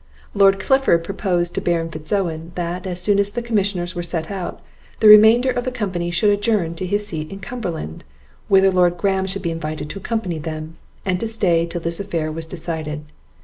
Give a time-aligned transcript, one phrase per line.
[0.33, 4.31] Lord Clifford proposed to Baron Fitz Owen, that, as soon as the commissioners were set
[4.31, 4.59] out,
[4.99, 8.03] the remainder of the company should adjourn to his seat in Cumberland,
[8.47, 10.75] whither Lord Graham should be invited to accompany them,
[11.05, 13.03] and to stay till this affair was decided.